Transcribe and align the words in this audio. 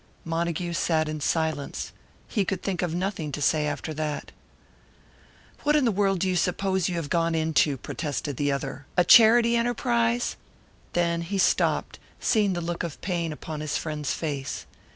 Montague 0.25 0.73
sat 0.73 1.07
in 1.07 1.21
silence 1.21 1.91
he 2.27 2.43
could 2.43 2.63
think 2.63 2.81
of 2.81 2.95
nothing 2.95 3.31
to 3.33 3.39
say 3.39 3.67
after 3.67 3.93
that. 3.93 4.31
"What 5.61 5.75
in 5.75 5.85
the 5.85 5.91
world 5.91 6.21
do 6.21 6.27
you 6.27 6.35
suppose 6.35 6.89
you 6.89 6.95
have 6.95 7.07
gone 7.07 7.35
into?" 7.35 7.77
protested 7.77 8.35
the 8.37 8.51
other. 8.51 8.87
"A 8.97 9.03
charity 9.03 9.55
enterprise?" 9.55 10.37
Then 10.93 11.21
he 11.21 11.37
stopped, 11.37 11.99
seeing 12.19 12.53
the 12.53 12.61
look 12.61 12.81
of 12.81 12.99
pain 13.01 13.31
upon 13.31 13.59
his 13.59 13.77
friend's 13.77 14.11
face. 14.11 14.65